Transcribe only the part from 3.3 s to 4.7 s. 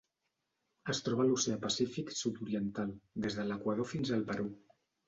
de l'Equador fins al Perú.